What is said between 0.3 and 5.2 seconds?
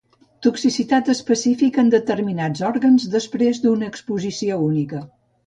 Toxicitat específica en determinats òrgans després d'una exposició única.